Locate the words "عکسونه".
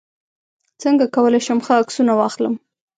1.81-2.13